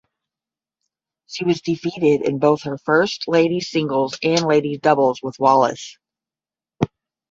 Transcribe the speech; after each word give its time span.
She 1.27 1.45
was 1.45 1.61
defeated 1.61 2.27
in 2.27 2.39
both 2.39 2.63
her 2.63 2.79
first 2.79 3.27
ladies 3.27 3.69
singles 3.69 4.17
and 4.23 4.41
ladies 4.41 4.79
doubles 4.79 5.19
with 5.21 5.37
Wallis. 5.37 5.95